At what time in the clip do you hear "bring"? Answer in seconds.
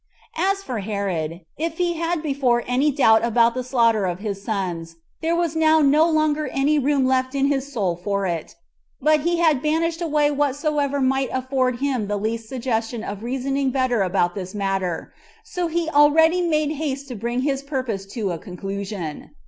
17.15-17.41